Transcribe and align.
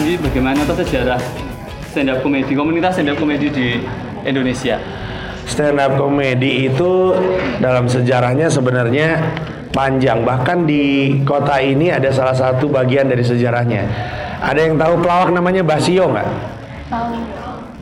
Panji 0.00 0.16
bagaimana 0.16 0.64
tuh 0.64 0.80
sejarah 0.80 1.20
stand 1.92 2.08
up 2.08 2.24
komedi, 2.24 2.56
komunitas 2.56 2.96
stand 2.96 3.12
up 3.12 3.20
komedi 3.20 3.52
di 3.52 3.84
Indonesia? 4.24 4.80
stand 5.44 5.76
up 5.76 5.92
komedi 6.00 6.72
itu 6.72 7.12
dalam 7.60 7.84
sejarahnya 7.84 8.48
sebenarnya 8.48 9.20
panjang. 9.76 10.24
Bahkan 10.24 10.64
di 10.64 11.20
kota 11.28 11.60
ini 11.60 11.92
ada 11.92 12.08
salah 12.16 12.32
satu 12.32 12.72
bagian 12.72 13.12
dari 13.12 13.20
sejarahnya. 13.20 13.84
Ada 14.40 14.72
yang 14.72 14.80
tahu 14.80 15.04
pelawak 15.04 15.36
namanya 15.36 15.60
Basio 15.68 16.08
nggak? 16.08 16.28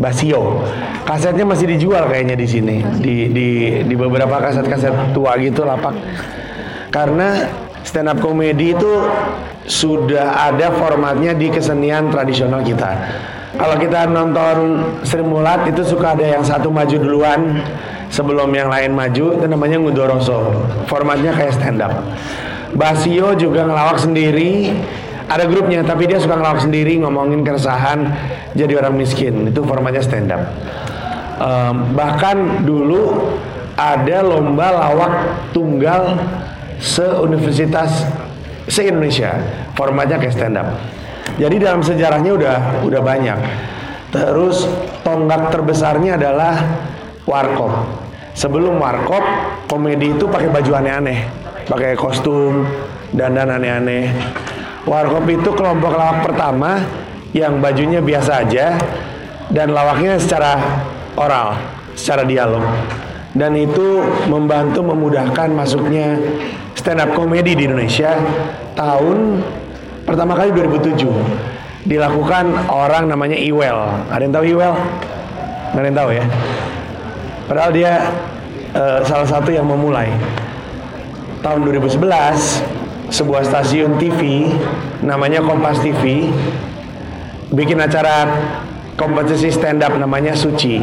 Basio. 0.02 0.66
Kasetnya 1.06 1.46
masih 1.46 1.70
dijual 1.70 2.10
kayaknya 2.10 2.34
di 2.34 2.50
sini. 2.50 2.82
Di 2.98 3.30
di 3.30 3.48
di 3.86 3.94
beberapa 3.94 4.42
kaset-kaset 4.42 5.14
tua 5.14 5.38
gitu 5.38 5.62
lapak. 5.62 5.94
Karena 6.90 7.46
stand 7.86 8.10
up 8.10 8.18
komedi 8.18 8.74
itu 8.74 9.06
sudah 9.68 10.48
ada 10.48 10.72
formatnya 10.74 11.36
di 11.36 11.52
kesenian 11.52 12.08
tradisional 12.08 12.64
kita 12.64 12.90
kalau 13.58 13.74
kita 13.80 14.06
nonton 14.06 14.84
Sri 15.02 15.24
Mulat 15.24 15.66
itu 15.66 15.82
suka 15.82 16.12
ada 16.12 16.22
yang 16.22 16.44
satu 16.44 16.68
maju 16.70 16.94
duluan 17.00 17.58
sebelum 18.06 18.54
yang 18.54 18.70
lain 18.70 18.94
maju 18.94 19.34
itu 19.34 19.46
namanya 19.50 19.82
ngudoroso. 19.82 20.52
Formatnya 20.86 21.34
kayak 21.34 21.58
stand 21.58 21.82
up. 21.82 21.90
Basio 22.76 23.32
juga 23.34 23.66
ngelawak 23.66 23.98
sendiri. 23.98 24.70
Ada 25.28 25.44
grupnya 25.44 25.84
tapi 25.84 26.08
dia 26.08 26.22
suka 26.22 26.38
ngelawak 26.38 26.64
sendiri 26.64 27.00
ngomongin 27.00 27.42
keresahan 27.42 28.12
jadi 28.54 28.84
orang 28.84 28.94
miskin. 28.94 29.48
Itu 29.48 29.66
formatnya 29.66 30.06
stand 30.06 30.30
up. 30.30 30.42
Um, 31.42 31.98
bahkan 31.98 32.62
dulu 32.62 33.32
ada 33.74 34.22
lomba 34.22 34.70
lawak 34.70 35.12
tunggal 35.50 36.14
se-universitas 36.78 38.06
se-Indonesia. 38.68 39.34
Formatnya 39.74 40.20
kayak 40.20 40.34
stand 40.36 40.56
up. 40.60 40.68
Jadi 41.36 41.56
dalam 41.60 41.80
sejarahnya 41.84 42.32
udah 42.36 42.56
udah 42.84 43.00
banyak. 43.02 43.38
Terus 44.08 44.64
tonggak 45.04 45.52
terbesarnya 45.52 46.16
adalah 46.16 46.54
warkop. 47.28 47.72
Sebelum 48.32 48.78
warkop, 48.78 49.20
komedi 49.66 50.14
itu 50.14 50.24
pakai 50.30 50.48
baju 50.48 50.72
aneh-aneh, 50.78 51.26
pakai 51.66 51.98
kostum 51.98 52.64
dan 53.12 53.34
dan 53.34 53.50
aneh-aneh. 53.50 54.14
Warkop 54.88 55.28
itu 55.28 55.50
kelompok 55.52 55.92
lawak 55.92 56.24
pertama 56.24 56.80
yang 57.36 57.60
bajunya 57.60 58.00
biasa 58.00 58.46
aja 58.46 58.78
dan 59.52 59.74
lawaknya 59.76 60.16
secara 60.16 60.56
oral, 61.18 61.60
secara 61.92 62.24
dialog. 62.24 62.64
Dan 63.36 63.52
itu 63.58 64.00
membantu 64.26 64.80
memudahkan 64.80 65.52
masuknya 65.52 66.16
stand 66.88 67.04
up 67.04 67.12
komedi 67.12 67.52
di 67.52 67.68
Indonesia 67.68 68.16
tahun 68.72 69.44
pertama 70.08 70.32
kali 70.32 70.56
2007 70.56 71.84
dilakukan 71.84 72.64
orang 72.72 73.12
namanya 73.12 73.36
Iwel. 73.36 74.08
Ada 74.08 74.24
yang 74.24 74.32
tahu 74.32 74.44
Iwel? 74.56 74.72
Nggak 75.68 75.82
ada 75.84 75.84
yang 75.84 75.98
tahu 76.00 76.10
ya. 76.16 76.24
Padahal 77.44 77.70
dia 77.76 77.92
uh, 78.72 79.04
salah 79.04 79.28
satu 79.28 79.52
yang 79.52 79.68
memulai. 79.68 80.08
Tahun 81.44 81.60
2011 81.60 83.12
sebuah 83.12 83.44
stasiun 83.44 84.00
TV 84.00 84.48
namanya 85.04 85.44
Kompas 85.44 85.84
TV 85.84 86.32
bikin 87.52 87.84
acara 87.84 88.32
kompetisi 88.96 89.52
stand 89.52 89.84
up 89.84 89.92
namanya 89.92 90.32
Suci. 90.32 90.80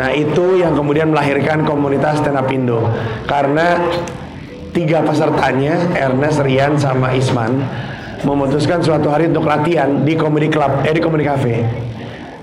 Nah 0.00 0.16
itu 0.16 0.64
yang 0.64 0.72
kemudian 0.72 1.12
melahirkan 1.12 1.68
komunitas 1.68 2.24
stand 2.24 2.40
up 2.40 2.48
Indo 2.48 2.88
karena 3.28 3.76
tiga 4.74 5.06
pesertanya 5.06 5.94
Ernest, 5.94 6.42
Rian, 6.42 6.74
sama 6.76 7.14
Isman 7.14 7.62
memutuskan 8.26 8.80
suatu 8.82 9.12
hari 9.12 9.30
untuk 9.30 9.46
latihan 9.46 10.02
di 10.02 10.18
comedy 10.18 10.50
club, 10.50 10.82
eh 10.82 10.92
di 10.92 11.00
comedy 11.00 11.24
cafe. 11.28 11.62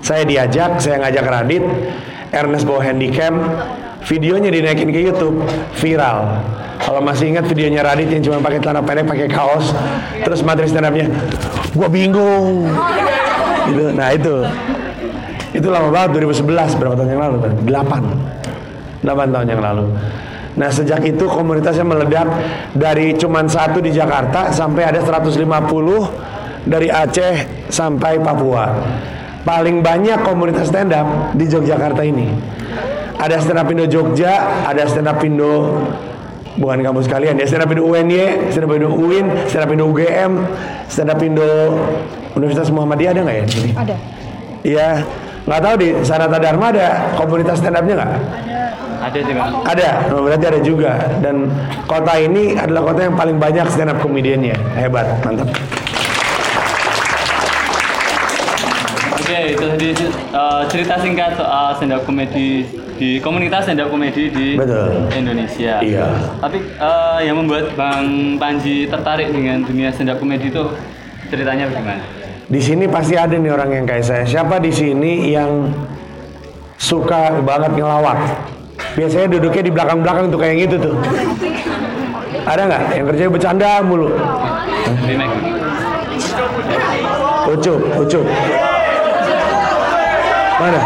Saya 0.02 0.26
diajak, 0.26 0.80
saya 0.82 0.98
ngajak 1.02 1.26
Radit, 1.26 1.64
Ernest 2.32 2.64
bawa 2.66 2.80
handycam, 2.82 3.38
videonya 4.06 4.50
dinaikin 4.50 4.90
ke 4.90 4.98
YouTube, 4.98 5.42
viral. 5.78 6.42
Kalau 6.82 6.98
masih 6.98 7.30
ingat 7.30 7.46
videonya 7.46 7.86
Radit 7.86 8.10
yang 8.10 8.22
cuma 8.22 8.42
pakai 8.42 8.58
celana 8.58 8.82
pendek, 8.82 9.06
pakai 9.06 9.28
kaos, 9.30 9.70
terus 10.22 10.42
materi 10.42 10.66
stand 10.66 10.86
up-nya, 10.86 11.06
gua 11.74 11.86
bingung. 11.86 12.66
Gitu. 13.70 13.84
Nah 13.94 14.10
itu, 14.10 14.42
itu 15.54 15.66
lama 15.70 15.92
banget 15.94 16.18
2011 16.18 16.78
berapa 16.78 16.94
tahun 16.98 17.10
yang 17.14 17.22
lalu? 17.22 17.36
8 17.68 18.32
8 19.02 19.34
tahun 19.34 19.46
yang 19.50 19.62
lalu. 19.62 19.86
Nah 20.52 20.68
sejak 20.68 21.00
itu 21.08 21.24
komunitasnya 21.24 21.84
meledak 21.84 22.28
dari 22.76 23.16
cuman 23.16 23.48
satu 23.48 23.80
di 23.80 23.88
Jakarta 23.88 24.52
sampai 24.52 24.84
ada 24.84 25.00
150 25.00 25.40
dari 26.68 26.92
Aceh 26.92 27.66
sampai 27.72 28.20
Papua. 28.20 28.68
Paling 29.42 29.82
banyak 29.82 30.22
komunitas 30.22 30.70
stand 30.70 30.94
up 30.94 31.34
di 31.34 31.50
Yogyakarta 31.50 32.04
ini. 32.06 32.30
Ada 33.18 33.42
stand 33.42 33.58
up 33.58 33.68
Indo 33.70 33.86
Jogja, 33.88 34.64
ada 34.66 34.86
stand 34.86 35.08
up 35.10 35.18
Indo 35.24 35.82
bukan 36.52 36.84
kamu 36.84 37.00
sekalian 37.00 37.40
ya 37.40 37.48
stand 37.48 37.64
up 37.64 37.70
Indo 37.72 37.88
UNY, 37.88 38.52
stand 38.52 38.68
up 38.68 38.72
Indo 38.76 38.92
UIN, 38.92 39.26
stand 39.48 39.64
up 39.64 39.72
Indo 39.72 39.84
UGM, 39.88 40.32
stand 40.86 41.10
up 41.10 41.20
Indo 41.24 41.48
Universitas 42.36 42.68
Muhammadiyah 42.68 43.10
ada 43.16 43.20
nggak 43.24 43.36
ya? 43.36 43.46
Ada. 43.76 43.96
Iya, 44.62 44.88
nggak 45.42 45.60
tahu 45.60 45.74
di 45.74 45.88
Sanata 46.06 46.38
Dharma 46.38 46.70
ada 46.70 46.88
komunitas 47.18 47.58
stand 47.58 47.74
upnya 47.74 47.94
nggak? 47.98 48.12
Ada 49.02 49.18
juga. 49.26 49.42
Ada, 49.66 49.88
oh, 50.14 50.22
berarti 50.22 50.44
ada 50.46 50.60
juga. 50.62 50.92
Dan 51.18 51.50
kota 51.90 52.14
ini 52.22 52.54
adalah 52.54 52.86
kota 52.86 53.00
yang 53.10 53.16
paling 53.18 53.36
banyak 53.42 53.66
stand 53.66 53.90
up 53.90 53.98
komediannya. 53.98 54.54
Hebat, 54.78 55.18
mantap. 55.26 55.50
Oke, 59.18 59.38
itu 59.58 59.64
tadi 59.64 59.88
uh, 60.30 60.62
cerita 60.70 60.94
singkat 61.02 61.34
soal 61.34 61.74
stand 61.74 61.98
up 61.98 62.06
komedi 62.06 62.62
di 62.94 63.18
komunitas 63.18 63.66
stand 63.66 63.82
up 63.82 63.90
komedi 63.90 64.30
di 64.30 64.54
Betul. 64.54 65.10
Indonesia. 65.10 65.82
Iya. 65.82 66.38
Tapi 66.38 66.62
uh, 66.78 67.18
yang 67.18 67.42
membuat 67.42 67.74
Bang 67.74 68.38
Panji 68.38 68.86
tertarik 68.86 69.34
dengan 69.34 69.66
dunia 69.66 69.90
stand 69.90 70.14
up 70.14 70.22
komedi 70.22 70.46
itu 70.46 70.62
ceritanya 71.26 71.66
bagaimana? 71.66 72.21
Di 72.50 72.60
sini 72.62 72.90
pasti 72.90 73.14
ada 73.14 73.38
nih 73.38 73.50
orang 73.54 73.70
yang 73.70 73.86
kayak 73.86 74.04
saya. 74.04 74.24
Siapa 74.26 74.58
di 74.58 74.74
sini 74.74 75.30
yang 75.30 75.70
suka 76.78 77.38
banget 77.42 77.78
ngelawak? 77.78 78.18
Biasanya 78.98 79.26
duduknya 79.38 79.62
di 79.62 79.72
belakang-belakang 79.72 80.26
tuh 80.34 80.40
kayak 80.42 80.56
gitu 80.66 80.76
tuh. 80.90 80.94
Ada 82.42 82.62
nggak 82.66 82.82
yang 82.98 83.06
kerjanya 83.06 83.30
bercanda 83.30 83.70
mulu? 83.86 84.10
Ucup, 87.52 87.80
ucup. 88.02 88.26
Mana? 90.58 90.80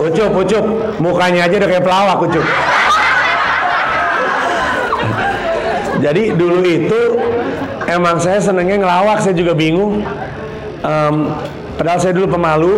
Ucup, 0.00 0.30
ucup. 0.32 0.64
Mukanya 0.96 1.44
aja 1.44 1.54
udah 1.60 1.68
kayak 1.68 1.84
pelawak, 1.84 2.18
ucup. 2.24 2.46
Jadi 5.96 6.22
dulu 6.36 6.60
itu 6.64 7.00
emang 7.90 8.18
saya 8.18 8.38
senengnya 8.42 8.82
ngelawak, 8.82 9.22
saya 9.22 9.34
juga 9.34 9.54
bingung. 9.54 10.02
Em, 10.82 11.16
padahal 11.78 11.98
saya 11.98 12.12
dulu 12.14 12.26
pemalu. 12.30 12.74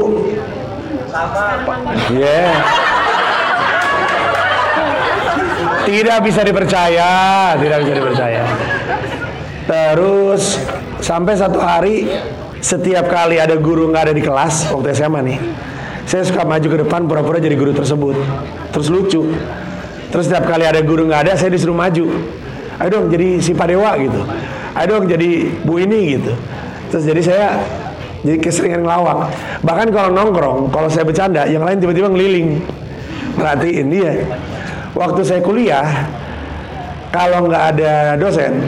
Yeah. 2.12 2.52
Tidak 5.88 6.18
bisa 6.20 6.44
dipercaya, 6.44 7.10
tidak 7.56 7.78
bisa 7.80 7.92
dipercaya. 7.96 8.44
Terus 9.64 10.60
sampai 11.00 11.32
satu 11.36 11.60
hari 11.60 12.08
setiap 12.60 13.08
kali 13.08 13.40
ada 13.40 13.56
guru 13.56 13.88
nggak 13.88 14.12
ada 14.12 14.14
di 14.16 14.20
kelas 14.20 14.68
waktu 14.68 14.92
SMA 14.92 15.20
nih, 15.24 15.38
saya 16.04 16.28
suka 16.28 16.44
maju 16.44 16.66
ke 16.68 16.78
depan 16.84 17.08
pura-pura 17.08 17.40
jadi 17.40 17.56
guru 17.56 17.72
tersebut. 17.72 18.16
Terus 18.72 18.88
lucu. 18.92 19.32
Terus 20.08 20.24
setiap 20.28 20.48
kali 20.48 20.64
ada 20.64 20.80
guru 20.80 21.08
nggak 21.08 21.20
ada, 21.28 21.32
saya 21.36 21.52
disuruh 21.52 21.76
maju. 21.76 22.04
Ayo 22.78 22.88
dong 22.88 23.12
jadi 23.12 23.40
si 23.40 23.52
Padewa 23.56 23.96
gitu. 23.96 24.20
Dong 24.88 25.04
jadi 25.08 25.48
Bu 25.62 25.78
ini 25.80 26.18
gitu. 26.18 26.32
Terus 26.88 27.04
jadi 27.04 27.22
saya 27.22 27.48
jadi 28.26 28.38
keseringan 28.42 28.82
ngelawak. 28.82 29.30
Bahkan 29.62 29.88
kalau 29.94 30.10
nongkrong, 30.10 30.58
kalau 30.74 30.88
saya 30.90 31.06
bercanda, 31.06 31.46
yang 31.46 31.62
lain 31.62 31.78
tiba-tiba 31.78 32.10
ngeliling. 32.10 32.58
Perhatiin 33.38 33.86
dia. 33.86 34.26
Waktu 34.98 35.20
saya 35.22 35.40
kuliah, 35.44 35.86
kalau 37.14 37.46
nggak 37.46 37.64
ada 37.76 38.18
dosen, 38.18 38.66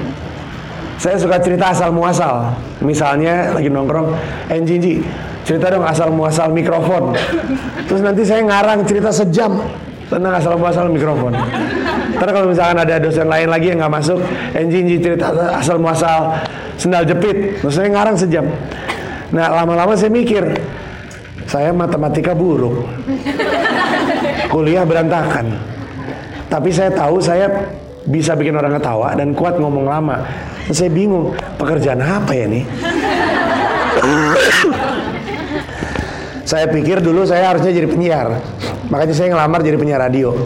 saya 1.01 1.17
suka 1.19 1.43
cerita 1.43 1.75
asal 1.75 1.91
muasal. 1.91 2.55
Misalnya 2.79 3.51
lagi 3.57 3.67
nongkrong, 3.67 4.15
eh 4.53 4.61
Jinji, 4.63 5.03
cerita 5.43 5.73
dong 5.73 5.83
asal 5.83 6.15
muasal 6.15 6.55
mikrofon. 6.55 7.17
Terus 7.91 8.05
nanti 8.05 8.23
saya 8.23 8.47
ngarang 8.47 8.87
cerita 8.87 9.11
sejam 9.11 9.59
tentang 10.07 10.33
asal 10.39 10.55
muasal 10.55 10.87
mikrofon. 10.87 11.35
Ntar 12.21 12.37
kalau 12.37 12.53
misalkan 12.53 12.77
ada 12.77 13.01
dosen 13.01 13.33
lain 13.33 13.49
lagi 13.49 13.73
yang 13.73 13.81
nggak 13.81 13.97
masuk, 13.97 14.21
eh 14.53 14.61
Jinji 14.69 15.01
cerita 15.01 15.33
asal 15.57 15.81
muasal 15.81 16.37
sendal 16.77 17.09
jepit. 17.09 17.57
Saya 17.65 17.89
ngarang 17.89 18.13
sejam. 18.13 18.45
Nah 19.33 19.49
lama-lama 19.49 19.97
saya 19.97 20.13
mikir, 20.13 20.45
saya 21.49 21.73
matematika 21.73 22.37
buruk, 22.37 22.85
kuliah 24.53 24.85
berantakan. 24.85 25.49
Tapi 26.53 26.69
saya 26.69 26.93
tahu 26.93 27.25
saya 27.25 27.49
bisa 28.05 28.37
bikin 28.37 28.53
orang 28.53 28.77
ketawa 28.77 29.17
dan 29.17 29.33
kuat 29.33 29.57
ngomong 29.57 29.89
lama. 29.89 30.21
Terus 30.69 30.77
saya 30.77 30.93
bingung, 30.93 31.33
pekerjaan 31.57 32.05
apa 32.05 32.37
ya 32.37 32.45
nih? 32.45 32.69
saya 36.45 36.69
pikir 36.69 37.01
dulu 37.01 37.25
saya 37.25 37.57
harusnya 37.57 37.73
jadi 37.73 37.89
penyiar. 37.89 38.29
Makanya 38.93 39.17
saya 39.17 39.33
ngelamar 39.33 39.65
jadi 39.65 39.81
penyiar 39.81 40.05
radio. 40.05 40.37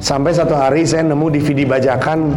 Sampai 0.00 0.32
satu 0.32 0.56
hari 0.56 0.88
saya 0.88 1.04
nemu 1.04 1.28
DVD 1.28 1.68
bajakan 1.68 2.32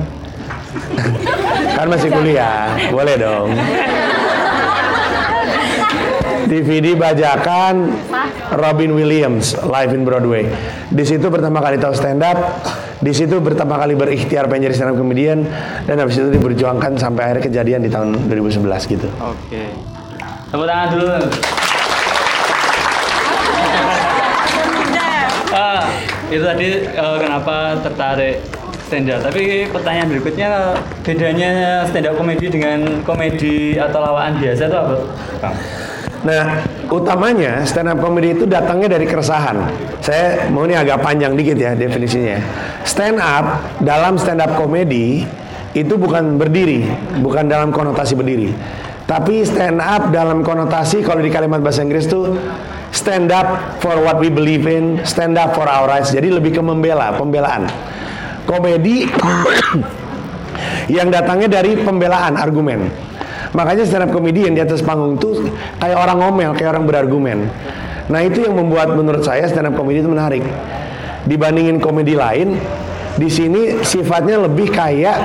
kan 1.80 1.88
masih 1.88 2.12
kuliah, 2.12 2.76
boleh 2.92 3.16
dong. 3.16 3.56
DVD 6.44 6.94
bajakan 6.94 7.96
Robin 8.60 8.92
Williams 8.94 9.56
live 9.64 9.96
in 9.96 10.04
Broadway. 10.04 10.46
Di 10.92 11.08
situ 11.08 11.32
pertama 11.32 11.64
kali 11.64 11.80
tahu 11.80 11.96
stand 11.96 12.22
up, 12.22 12.38
di 13.00 13.16
situ 13.16 13.40
pertama 13.40 13.80
kali 13.80 13.96
berikhtiar 13.96 14.52
pengen 14.52 14.70
jadi 14.70 14.76
stand 14.76 14.92
up 14.94 14.98
comedian 15.00 15.48
dan 15.88 16.04
habis 16.04 16.20
itu 16.20 16.30
diperjuangkan 16.36 17.00
sampai 17.00 17.32
akhirnya 17.32 17.44
kejadian 17.48 17.80
di 17.82 17.90
tahun 17.90 18.28
2011 18.28 18.92
gitu. 18.92 19.08
Oke. 19.24 19.72
Tepuk 20.52 20.68
tangan 20.68 20.88
dulu. 20.94 21.16
Itu 26.34 26.44
tadi 26.44 26.70
eh, 26.90 27.18
kenapa 27.22 27.78
tertarik 27.82 28.42
stand 28.94 29.10
up. 29.10 29.20
Tapi 29.26 29.70
pertanyaan 29.74 30.08
berikutnya 30.14 30.50
bedanya 31.02 31.52
stand 31.90 32.06
up 32.10 32.16
komedi 32.18 32.46
dengan 32.50 33.02
komedi 33.02 33.78
atau 33.78 34.00
lawaan 34.02 34.38
biasa 34.38 34.62
itu 34.70 34.78
apa? 34.78 34.96
Nah, 36.24 36.64
utamanya 36.88 37.68
stand 37.68 37.90
up 37.90 38.00
comedy 38.00 38.38
itu 38.38 38.46
datangnya 38.48 38.96
dari 38.96 39.10
keresahan. 39.10 39.60
Saya 40.00 40.48
mau 40.54 40.64
ini 40.64 40.78
agak 40.78 41.02
panjang 41.02 41.36
dikit 41.36 41.58
ya 41.58 41.76
definisinya. 41.76 42.40
Stand 42.88 43.20
up 43.20 43.60
dalam 43.82 44.16
stand 44.16 44.40
up 44.40 44.56
comedy 44.56 45.28
itu 45.74 45.94
bukan 45.98 46.38
berdiri, 46.38 46.86
bukan 47.20 47.50
dalam 47.50 47.74
konotasi 47.74 48.14
berdiri. 48.14 48.54
Tapi 49.04 49.44
stand 49.44 49.84
up 49.84 50.16
dalam 50.16 50.48
konotasi 50.48 51.04
kalau 51.04 51.20
di 51.20 51.28
kalimat 51.28 51.60
bahasa 51.60 51.84
Inggris 51.84 52.08
itu 52.08 52.40
stand 52.94 53.34
up 53.34 53.82
for 53.82 53.98
what 54.00 54.22
we 54.22 54.30
believe 54.30 54.70
in, 54.70 55.02
stand 55.04 55.36
up 55.36 55.58
for 55.58 55.66
our 55.66 55.90
rights. 55.90 56.14
Jadi 56.14 56.30
lebih 56.30 56.54
ke 56.54 56.62
membela, 56.62 57.12
pembelaan. 57.18 57.66
Komedi 58.46 59.10
yang 60.96 61.10
datangnya 61.10 61.60
dari 61.60 61.82
pembelaan 61.82 62.38
argumen. 62.38 62.88
Makanya 63.58 63.84
stand 63.84 64.06
up 64.08 64.12
comedian 64.14 64.54
di 64.54 64.62
atas 64.62 64.86
panggung 64.86 65.18
itu 65.18 65.50
kayak 65.82 65.98
orang 65.98 66.18
ngomel, 66.22 66.52
kayak 66.54 66.78
orang 66.78 66.86
berargumen. 66.86 67.50
Nah 68.10 68.22
itu 68.22 68.46
yang 68.46 68.58
membuat 68.58 68.94
menurut 68.94 69.26
saya 69.26 69.50
stand 69.50 69.74
up 69.74 69.76
comedy 69.76 70.06
itu 70.06 70.10
menarik. 70.10 70.46
Dibandingin 71.24 71.80
komedi 71.80 72.20
lain, 72.20 72.60
di 73.16 73.30
sini 73.32 73.80
sifatnya 73.86 74.44
lebih 74.44 74.70
kayak 74.74 75.18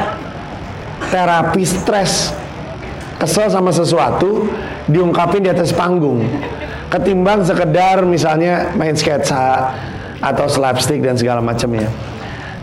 terapi 1.09 1.65
stres. 1.65 2.33
Kesel 3.19 3.51
sama 3.51 3.75
sesuatu 3.75 4.47
diungkapin 4.87 5.43
di 5.43 5.51
atas 5.51 5.75
panggung. 5.75 6.23
Ketimbang 6.89 7.45
sekedar 7.45 8.01
misalnya 8.09 8.73
main 8.73 8.97
sketsa 8.97 9.77
atau 10.25 10.49
slapstick 10.49 11.05
dan 11.05 11.21
segala 11.21 11.45
macamnya. 11.45 11.93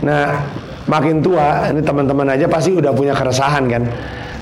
Nah, 0.02 0.42
makin 0.90 1.22
tua, 1.22 1.70
ini 1.70 1.78
teman-teman 1.78 2.34
aja 2.34 2.50
pasti 2.50 2.74
udah 2.74 2.90
punya 2.90 3.14
keresahan 3.14 3.70
kan. 3.70 3.86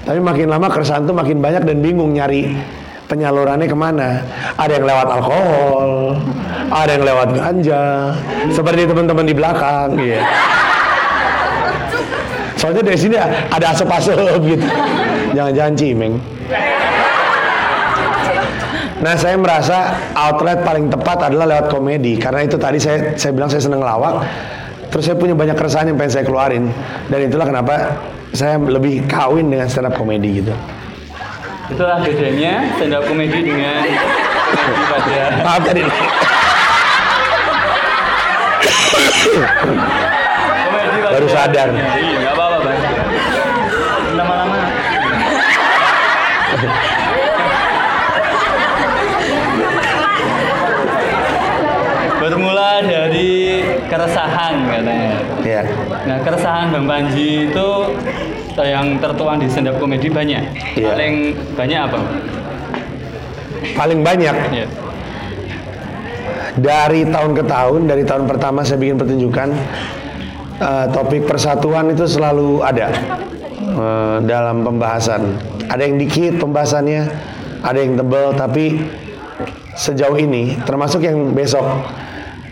Tapi 0.04 0.20
makin 0.25 0.48
lama 0.48 0.72
keresahan 0.72 1.04
tuh 1.04 1.12
makin 1.12 1.40
banyak 1.40 1.69
dan 1.69 1.84
bingung 1.84 2.16
nyari 2.16 2.56
penyalurannya 3.08 3.69
ke 3.69 3.76
mana. 3.76 4.25
Ada 4.56 4.72
yang 4.81 4.86
lewat 4.88 5.08
alkohol, 5.20 6.16
ada 6.72 6.90
yang 6.90 7.04
lewat 7.04 7.28
ganja, 7.37 7.82
seperti 8.52 8.88
teman-teman 8.88 9.25
di 9.28 9.34
belakang. 9.37 10.00
Iya. 10.00 10.20
Soalnya 12.56 12.80
dari 12.80 12.96
sini 12.96 13.16
ada 13.20 13.66
asap-asap 13.76 14.40
gitu. 14.48 14.66
Jangan-jangan 15.37 15.75
cimeng. 15.76 16.14
Nah, 19.04 19.20
saya 19.20 19.36
merasa 19.36 20.00
outlet 20.16 20.64
paling 20.64 20.88
tepat 20.88 21.28
adalah 21.28 21.44
lewat 21.44 21.68
komedi 21.68 22.16
karena 22.16 22.40
itu 22.48 22.56
tadi 22.56 22.80
saya 22.80 23.12
saya 23.20 23.36
bilang 23.36 23.52
saya 23.52 23.60
seneng 23.60 23.84
lawak. 23.84 24.24
Terus 24.88 25.04
saya 25.04 25.16
punya 25.20 25.36
banyak 25.36 25.52
keresahan 25.60 25.92
yang 25.92 26.00
pengen 26.00 26.12
saya 26.16 26.24
keluarin 26.24 26.72
dan 27.12 27.20
itulah 27.20 27.44
kenapa 27.44 28.00
saya 28.32 28.56
lebih 28.56 29.04
kawin 29.04 29.52
dengan 29.52 29.68
stand 29.68 29.92
up 29.92 29.94
komedi 30.00 30.40
gitu. 30.40 30.56
Itulah 31.68 32.00
bedanya 32.00 32.64
stand 32.80 32.96
up 32.96 33.04
komedi 33.04 33.44
dengan 33.44 33.84
komedi 33.84 34.82
pada 34.88 35.20
Maaf 35.44 35.60
tadi. 35.68 35.82
komedi 40.64 40.96
pada 41.04 41.12
Baru 41.12 41.28
sadar. 41.28 41.68
Iya, 41.76 42.30
apa-apa, 42.32 42.56
Bang. 42.64 42.80
Lama-lama. 44.16 44.58
Bermula 52.24 52.80
dari 52.80 53.60
keresahan 54.34 54.54
katanya. 54.66 55.12
Ya. 55.46 55.62
Nah, 56.04 56.19
keresahan 56.26 56.66
Bang 56.75 56.86
Panji 56.90 57.28
itu 57.50 57.69
yang 58.58 58.86
tertuang 58.98 59.38
di 59.38 59.46
stand 59.46 59.70
up 59.70 59.76
komedi 59.78 60.10
banyak. 60.10 60.42
Iya. 60.75 60.94
Paling 60.94 61.14
banyak 61.54 61.81
apa? 61.90 61.98
Paling 63.75 64.00
banyak 64.04 64.36
Iya. 64.52 64.66
dari 66.54 67.02
tahun 67.08 67.32
ke 67.34 67.42
tahun, 67.50 67.81
dari 67.90 68.04
tahun 68.06 68.25
pertama 68.31 68.62
saya 68.62 68.78
bikin 68.78 68.94
pertunjukan 68.98 69.48
eh, 70.62 70.87
topik 70.94 71.26
persatuan 71.26 71.90
itu 71.90 72.06
selalu 72.06 72.62
ada 72.62 72.90
eh, 73.58 74.16
dalam 74.26 74.62
pembahasan. 74.62 75.34
Ada 75.66 75.82
yang 75.88 75.96
dikit 75.98 76.38
pembahasannya, 76.38 77.02
ada 77.64 77.78
yang 77.80 77.96
tebel, 77.98 78.37
tapi 78.37 78.78
sejauh 79.75 80.14
ini 80.14 80.54
termasuk 80.62 81.02
yang 81.02 81.34
besok 81.34 81.66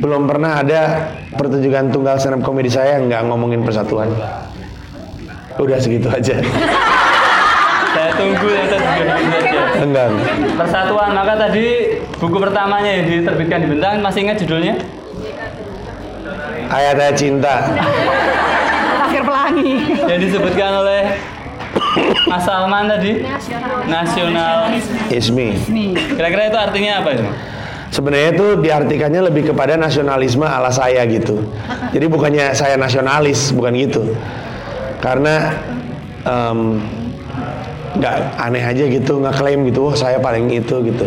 belum 0.00 0.24
pernah 0.24 0.64
ada 0.64 1.12
pertunjukan 1.36 1.92
tunggal 1.92 2.16
stand 2.16 2.40
up 2.40 2.42
komedi 2.46 2.72
saya 2.72 2.96
yang 2.96 3.12
nggak 3.12 3.22
ngomongin 3.28 3.60
persatuan. 3.66 4.08
Udah 5.60 5.76
segitu 5.76 6.08
aja. 6.08 6.40
Saya 7.92 8.10
tunggu 8.16 8.48
yang 8.48 8.66
terbikin 8.72 9.04
saja. 9.04 9.52
Enggak. 9.84 10.08
Persatuan, 10.56 11.10
maka 11.12 11.36
tadi 11.36 11.66
buku 12.16 12.36
pertamanya 12.40 12.88
yang 12.88 13.04
diterbitkan 13.04 13.58
di 13.60 13.68
Bentang 13.68 14.00
masih 14.00 14.24
ingat 14.24 14.40
judulnya? 14.40 14.80
Ayat-ayat 16.72 17.16
cinta. 17.20 17.68
Akhir 19.04 19.28
pelangi. 19.28 19.76
Yang 20.08 20.20
disebutkan 20.24 20.72
oleh 20.72 21.20
Mas 22.24 22.48
Salman 22.48 22.88
tadi? 22.88 23.20
Nasional. 23.92 24.72
Ismi. 25.12 25.60
Kira-kira 26.16 26.48
itu 26.48 26.56
artinya 26.56 27.04
apa 27.04 27.12
itu? 27.12 27.28
Sebenarnya 27.92 28.32
itu 28.32 28.46
diartikannya 28.56 29.28
lebih 29.28 29.52
kepada 29.52 29.76
nasionalisme 29.76 30.48
ala 30.48 30.72
saya 30.72 31.04
gitu. 31.04 31.44
Jadi 31.92 32.06
bukannya 32.08 32.56
saya 32.56 32.80
nasionalis, 32.80 33.52
bukan 33.52 33.76
gitu. 33.76 34.16
Karena 35.04 35.52
em, 36.24 36.80
nggak 38.00 38.16
aneh 38.40 38.64
aja 38.64 38.84
gitu, 38.88 39.20
nggak 39.20 39.36
klaim 39.36 39.68
gitu, 39.68 39.92
oh 39.92 39.94
saya 39.94 40.16
paling 40.16 40.48
itu 40.48 40.80
gitu. 40.88 41.04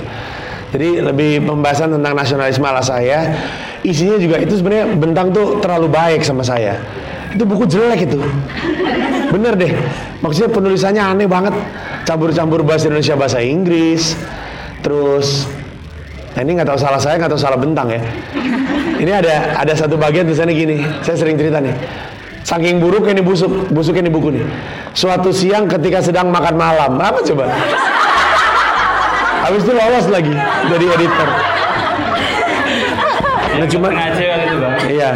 Jadi 0.78 1.02
lebih 1.02 1.42
pembahasan 1.50 1.90
tentang 1.90 2.14
nasionalisme 2.14 2.62
ala 2.70 2.86
saya. 2.86 3.34
Isinya 3.82 4.22
juga 4.22 4.38
itu 4.38 4.54
sebenarnya 4.54 4.94
bentang 4.94 5.34
tuh 5.34 5.58
terlalu 5.66 5.90
baik 5.90 6.22
sama 6.22 6.46
saya. 6.46 6.78
Itu 7.34 7.50
buku 7.50 7.66
jelek 7.66 8.06
itu. 8.06 8.22
Bener 9.34 9.58
deh. 9.58 9.74
Maksudnya 10.22 10.54
penulisannya 10.54 11.02
aneh 11.02 11.26
banget. 11.26 11.58
Campur-campur 12.06 12.62
bahasa 12.62 12.94
Indonesia 12.94 13.18
bahasa 13.18 13.42
Inggris. 13.42 14.14
Terus 14.86 15.50
Nah 16.36 16.44
ini 16.44 16.52
nggak 16.60 16.68
tahu 16.68 16.80
salah 16.80 17.00
saya, 17.00 17.16
nggak 17.16 17.32
tahu 17.32 17.40
salah 17.40 17.56
bentang 17.56 17.88
ya. 17.88 18.02
Ini 19.00 19.12
ada 19.24 19.56
ada 19.56 19.74
satu 19.74 19.96
bagian 19.96 20.28
tulisannya 20.28 20.52
gini. 20.52 20.78
Saya 21.00 21.16
sering 21.16 21.40
cerita 21.40 21.64
nih. 21.64 21.72
Saking 22.44 22.78
buruk 22.78 23.08
ini 23.08 23.24
busuk, 23.24 23.72
busuknya 23.72 24.06
ini 24.06 24.12
buku 24.12 24.36
nih. 24.36 24.46
Suatu 24.92 25.32
siang 25.32 25.66
ketika 25.66 26.04
sedang 26.04 26.30
makan 26.30 26.60
malam, 26.60 27.00
apa 27.00 27.24
coba? 27.24 27.50
Habis 29.48 29.62
itu 29.64 29.74
lolos 29.74 30.06
lagi 30.12 30.36
dari 30.70 30.86
editor. 30.92 31.30
Nah 33.56 33.68
cuman, 33.72 33.92
iya. 34.92 35.10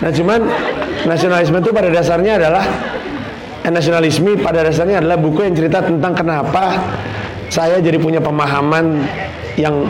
Nah 0.00 0.10
cuman 0.10 0.40
nasionalisme 1.04 1.60
itu 1.60 1.70
pada 1.70 1.88
dasarnya 1.92 2.40
adalah 2.40 2.64
eh, 3.60 3.72
nasionalisme 3.72 4.40
pada 4.40 4.64
dasarnya 4.64 5.04
adalah 5.04 5.20
buku 5.20 5.44
yang 5.44 5.54
cerita 5.54 5.84
tentang 5.84 6.16
kenapa 6.16 6.80
saya 7.52 7.78
jadi 7.78 8.00
punya 8.00 8.24
pemahaman 8.24 9.04
yang 9.60 9.86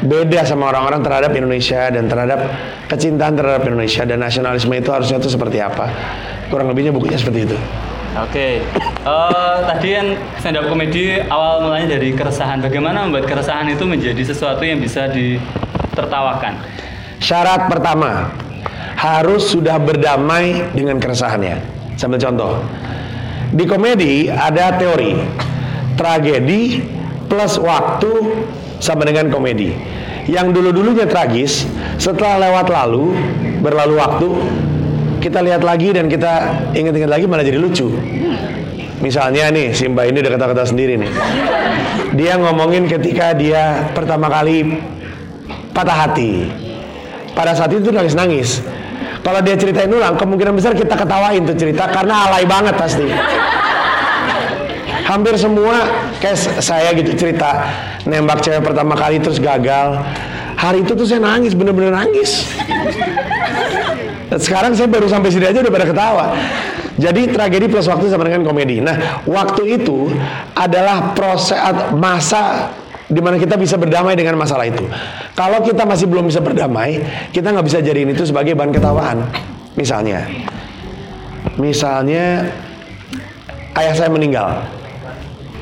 beda 0.00 0.48
sama 0.48 0.72
orang-orang 0.72 1.04
terhadap 1.04 1.32
Indonesia 1.36 1.92
dan 1.92 2.08
terhadap 2.08 2.40
kecintaan 2.88 3.36
terhadap 3.36 3.68
Indonesia 3.68 4.02
dan 4.08 4.18
nasionalisme 4.20 4.72
itu 4.72 4.90
harusnya 4.92 5.20
itu 5.20 5.28
seperti 5.28 5.60
apa 5.60 5.92
kurang 6.48 6.72
lebihnya 6.72 6.92
bukunya 6.94 7.20
seperti 7.20 7.50
itu 7.50 7.58
Oke, 8.10 8.58
Eh, 9.00 9.58
tadi 9.70 9.96
kan 9.96 10.06
stand 10.42 10.58
up 10.60 10.66
komedi 10.68 11.22
awal 11.32 11.64
mulanya 11.64 11.96
dari 11.96 12.12
keresahan. 12.12 12.60
Bagaimana 12.60 13.08
membuat 13.08 13.24
keresahan 13.24 13.70
itu 13.72 13.86
menjadi 13.88 14.20
sesuatu 14.26 14.60
yang 14.60 14.82
bisa 14.82 15.08
ditertawakan? 15.08 16.58
syarat 17.20 17.68
pertama 17.68 18.32
harus 18.96 19.52
sudah 19.52 19.76
berdamai 19.80 20.72
dengan 20.72 20.96
keresahannya 20.96 21.60
sambil 22.00 22.16
contoh 22.16 22.64
Di 23.52 23.64
komedi 23.68 24.28
ada 24.28 24.76
teori 24.76 25.20
tragedi 25.96 26.80
plus 27.28 27.56
waktu 27.60 28.12
sama 28.80 29.04
dengan 29.04 29.28
komedi. 29.28 29.72
Yang 30.30 30.46
dulu-dulunya 30.54 31.10
tragis, 31.10 31.66
setelah 31.98 32.38
lewat 32.38 32.70
lalu, 32.70 33.18
berlalu 33.58 33.94
waktu, 33.98 34.28
kita 35.18 35.42
lihat 35.42 35.66
lagi 35.66 35.90
dan 35.90 36.06
kita 36.06 36.54
ingat-ingat 36.70 37.10
lagi 37.10 37.26
malah 37.26 37.42
jadi 37.42 37.58
lucu. 37.58 37.90
Misalnya 39.02 39.50
nih, 39.50 39.74
Simba 39.74 40.06
ini 40.06 40.22
udah 40.22 40.32
kata-kata 40.38 40.70
sendiri 40.70 40.94
nih. 41.02 41.10
Dia 42.14 42.38
ngomongin 42.38 42.86
ketika 42.86 43.34
dia 43.34 43.90
pertama 43.90 44.30
kali 44.30 44.78
patah 45.74 46.06
hati. 46.06 46.46
Pada 47.34 47.50
saat 47.50 47.74
itu 47.74 47.90
nangis-nangis. 47.90 48.62
Kalau 49.26 49.42
dia 49.42 49.58
ceritain 49.58 49.90
ulang, 49.90 50.14
kemungkinan 50.14 50.54
besar 50.54 50.78
kita 50.78 50.94
ketawain 50.94 51.42
tuh 51.42 51.58
cerita 51.58 51.90
karena 51.90 52.30
alay 52.30 52.46
banget 52.46 52.78
pasti. 52.78 53.08
Hampir 55.10 55.34
semua 55.34 55.74
kayak 56.20 56.36
saya 56.60 56.92
gitu 56.94 57.16
cerita 57.16 57.64
nembak 58.04 58.44
cewek 58.44 58.60
pertama 58.60 58.94
kali 58.94 59.18
terus 59.18 59.40
gagal. 59.40 59.98
Hari 60.60 60.84
itu 60.84 60.92
tuh 60.92 61.08
saya 61.08 61.24
nangis, 61.24 61.56
bener-bener 61.56 61.96
nangis. 61.96 62.44
Sekarang 64.36 64.76
saya 64.76 64.86
baru 64.86 65.08
sampai 65.08 65.32
sini 65.32 65.48
aja 65.48 65.64
udah 65.64 65.72
pada 65.72 65.86
ketawa. 65.88 66.26
Jadi 67.00 67.32
tragedi 67.32 67.66
plus 67.66 67.88
waktu 67.88 68.12
sama 68.12 68.28
dengan 68.28 68.44
komedi. 68.44 68.84
Nah, 68.84 69.24
waktu 69.24 69.80
itu 69.80 70.12
adalah 70.52 71.16
proses 71.16 71.56
masa 71.96 72.68
di 73.08 73.18
mana 73.18 73.40
kita 73.40 73.56
bisa 73.56 73.80
berdamai 73.80 74.14
dengan 74.14 74.36
masalah 74.36 74.68
itu. 74.68 74.84
Kalau 75.32 75.64
kita 75.64 75.88
masih 75.88 76.06
belum 76.06 76.28
bisa 76.28 76.44
berdamai, 76.44 77.00
kita 77.32 77.50
nggak 77.50 77.66
bisa 77.66 77.80
jadiin 77.80 78.12
itu 78.12 78.28
sebagai 78.28 78.52
bahan 78.52 78.70
ketawaan. 78.70 79.18
Misalnya, 79.74 80.28
misalnya 81.56 82.52
ayah 83.80 83.94
saya 83.96 84.12
meninggal, 84.12 84.60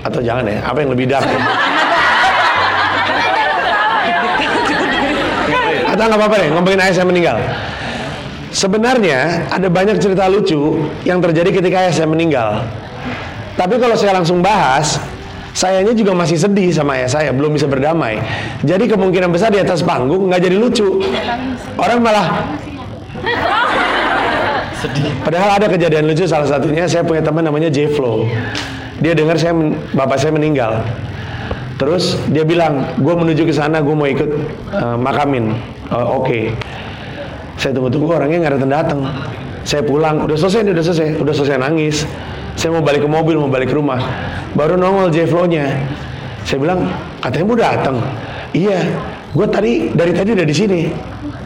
atau 0.07 0.21
jangan 0.23 0.45
ya, 0.47 0.59
apa 0.63 0.79
yang 0.83 0.91
lebih 0.95 1.07
dark? 1.11 1.27
Ya? 1.27 1.41
Atau 5.89 6.05
nggak 6.05 6.21
apa-apa 6.21 6.37
deh, 6.39 6.49
ngomongin 6.53 6.81
ayah 6.85 6.95
saya 6.95 7.07
meninggal. 7.09 7.39
Sebenarnya 8.53 9.51
ada 9.53 9.69
banyak 9.69 10.01
cerita 10.01 10.29
lucu 10.29 10.85
yang 11.05 11.21
terjadi 11.21 11.51
ketika 11.61 11.77
ayah 11.85 11.93
saya 11.93 12.09
meninggal. 12.09 12.65
Tapi 13.59 13.75
kalau 13.83 13.99
saya 13.99 14.15
langsung 14.15 14.39
bahas, 14.39 15.03
sayanya 15.57 15.93
juga 15.93 16.15
masih 16.15 16.39
sedih 16.39 16.71
sama 16.71 16.95
ayah 16.97 17.11
saya, 17.11 17.31
belum 17.35 17.57
bisa 17.59 17.67
berdamai. 17.67 18.23
Jadi 18.63 18.87
kemungkinan 18.87 19.35
besar 19.35 19.51
di 19.51 19.59
atas 19.59 19.83
panggung 19.83 20.31
nggak 20.31 20.41
jadi 20.45 20.57
lucu. 20.57 21.03
Orang 21.75 21.99
malah 21.99 22.47
sedih. 24.79 25.11
Padahal 25.27 25.59
ada 25.59 25.67
kejadian 25.67 26.07
lucu 26.07 26.25
salah 26.25 26.47
satunya 26.47 26.87
saya 26.87 27.03
punya 27.03 27.21
teman 27.21 27.43
namanya 27.43 27.69
J 27.69 27.91
Flow. 27.99 28.31
Dia 28.99 29.15
dengar 29.15 29.39
saya 29.39 29.55
bapak 29.95 30.19
saya 30.19 30.35
meninggal. 30.35 30.83
Terus 31.79 32.19
dia 32.35 32.43
bilang, 32.43 32.99
gue 32.99 33.15
menuju 33.15 33.47
ke 33.47 33.55
sana, 33.55 33.79
gue 33.79 33.95
mau 33.95 34.07
ikut 34.11 34.31
uh, 34.75 34.99
makamin. 34.99 35.55
Uh, 35.89 36.19
Oke. 36.19 36.27
Okay 36.27 36.45
saya 37.59 37.75
tunggu-tunggu 37.75 38.15
orangnya 38.15 38.39
nggak 38.47 38.55
datang 38.57 38.71
datang. 38.71 39.01
Saya 39.67 39.83
pulang, 39.85 40.25
udah 40.25 40.39
selesai 40.39 40.73
udah 40.73 40.85
selesai, 40.87 41.07
udah 41.19 41.35
selesai 41.35 41.57
nangis. 41.59 42.07
Saya 42.55 42.73
mau 42.73 42.83
balik 42.83 43.05
ke 43.05 43.11
mobil, 43.11 43.35
mau 43.37 43.51
balik 43.51 43.75
ke 43.75 43.77
rumah. 43.77 43.99
Baru 44.55 44.79
nongol 44.79 45.13
J 45.13 45.29
nya 45.51 45.77
Saya 46.47 46.59
bilang, 46.63 46.89
katanya 47.21 47.45
mau 47.45 47.59
datang. 47.59 47.97
Iya, 48.57 48.81
gue 49.37 49.47
tadi 49.51 49.73
dari 49.93 50.15
tadi 50.17 50.33
udah 50.33 50.47
di 50.47 50.55
sini. 50.57 50.81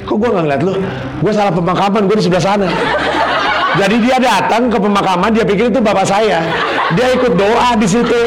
Kok 0.06 0.14
gue 0.20 0.28
nggak 0.30 0.44
ngeliat 0.46 0.62
lu? 0.62 0.78
Gue 1.24 1.32
salah 1.34 1.50
pemakaman, 1.50 2.06
gue 2.06 2.16
di 2.20 2.24
sebelah 2.28 2.44
sana. 2.44 2.68
Jadi 3.80 3.96
dia 4.04 4.20
datang 4.20 4.68
ke 4.68 4.78
pemakaman, 4.78 5.32
dia 5.32 5.42
pikir 5.48 5.72
itu 5.72 5.80
bapak 5.80 6.06
saya. 6.06 6.44
Dia 6.96 7.08
ikut 7.16 7.32
doa 7.36 7.70
di 7.78 7.86
situ. 7.88 8.20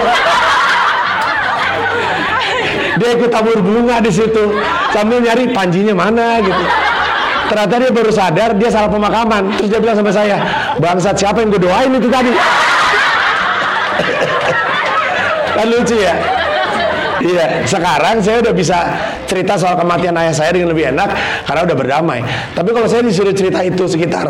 Dia 2.95 3.09
ikut 3.11 3.27
tabur 3.27 3.59
bunga 3.59 3.99
di 3.99 4.07
situ 4.07 4.55
sambil 4.95 5.19
nyari 5.19 5.51
panjinya 5.51 5.91
mana 5.91 6.39
gitu. 6.39 6.63
Ternyata 7.45 7.73
dia 7.77 7.91
baru 7.93 8.11
sadar 8.11 8.49
dia 8.57 8.69
salah 8.71 8.89
pemakaman. 8.89 9.53
Terus 9.59 9.69
dia 9.69 9.79
bilang 9.83 9.99
sama 9.99 10.09
saya, 10.15 10.37
bangsat 10.79 11.15
siapa 11.19 11.43
yang 11.43 11.53
gue 11.53 11.61
doain 11.61 11.91
itu 11.93 12.09
tadi? 12.09 12.31
kan 15.55 15.65
lucu 15.71 15.95
ya? 15.99 16.15
Iya, 17.25 17.45
sekarang 17.65 18.21
saya 18.21 18.43
udah 18.43 18.53
bisa 18.53 18.77
cerita 19.25 19.57
soal 19.57 19.79
kematian 19.79 20.13
ayah 20.19 20.35
saya 20.35 20.51
dengan 20.53 20.75
lebih 20.75 20.93
enak 20.93 21.09
karena 21.47 21.61
udah 21.65 21.77
berdamai. 21.77 22.19
Tapi 22.53 22.69
kalau 22.69 22.85
saya 22.85 23.01
disuruh 23.01 23.33
cerita 23.33 23.63
itu 23.65 23.87
sekitar 23.87 24.29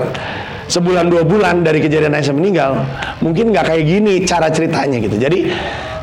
sebulan 0.65 1.09
dua 1.09 1.23
bulan 1.23 1.61
dari 1.61 1.81
kejadian 1.81 2.17
saya 2.21 2.35
meninggal, 2.35 2.81
mungkin 3.21 3.53
nggak 3.53 3.65
kayak 3.69 3.83
gini 3.85 4.13
cara 4.25 4.49
ceritanya 4.49 4.97
gitu. 5.01 5.15
Jadi 5.17 5.39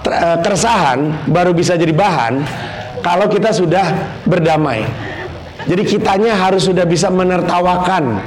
eh, 0.07 0.37
keresahan 0.43 1.29
baru 1.31 1.51
bisa 1.55 1.75
jadi 1.75 1.93
bahan 1.93 2.43
kalau 3.03 3.27
kita 3.27 3.51
sudah 3.51 4.19
berdamai. 4.25 4.87
Jadi 5.63 5.83
kitanya 5.87 6.35
harus 6.35 6.67
sudah 6.67 6.83
bisa 6.83 7.07
menertawakan 7.07 8.19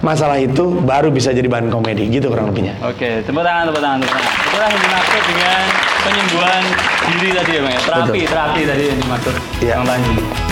masalah 0.00 0.40
itu 0.40 0.80
baru 0.82 1.12
bisa 1.12 1.30
jadi 1.30 1.46
bahan 1.46 1.70
komedi 1.70 2.08
gitu 2.10 2.32
kurang 2.32 2.50
lebihnya. 2.50 2.74
Oke, 2.82 3.20
tepuk 3.22 3.44
tangan, 3.44 3.68
tepuk 3.68 3.82
tangan, 3.84 3.98
tepuk 4.02 4.16
tangan. 4.16 4.32
Itulah 4.48 4.68
yang 4.68 4.80
dimaksud 4.80 5.22
dengan 5.28 5.60
penyembuhan 6.02 6.62
diri 7.06 7.30
tadi 7.36 7.50
ya 7.52 7.60
bang 7.62 7.72
ya. 7.72 7.80
Terapi, 7.84 8.08
Betul. 8.10 8.30
terapi 8.32 8.60
tadi 8.66 8.82
yang 8.88 8.98
dimaksud 8.98 9.34
ya. 9.62 9.74
bang 9.84 10.49